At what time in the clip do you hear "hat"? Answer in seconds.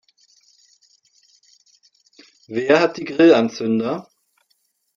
2.79-2.97